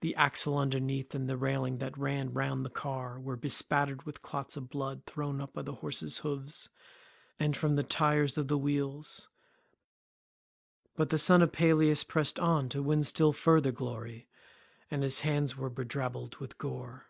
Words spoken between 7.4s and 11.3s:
from the tyres of the wheels; but the